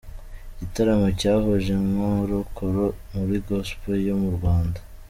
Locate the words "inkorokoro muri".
1.79-3.35